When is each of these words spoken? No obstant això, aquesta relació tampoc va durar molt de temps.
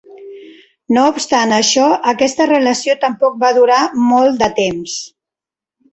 No 0.97 1.03
obstant 1.09 1.53
això, 1.57 1.83
aquesta 2.13 2.49
relació 2.53 2.97
tampoc 3.07 3.39
va 3.47 3.55
durar 3.59 3.79
molt 4.11 4.45
de 4.45 4.53
temps. 4.65 5.01